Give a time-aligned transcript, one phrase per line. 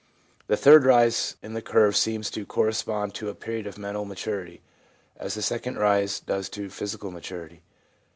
[0.47, 4.61] The third rise in the curves seems to correspond to a period of mental maturity,
[5.17, 7.61] as the second rise does to physical maturity.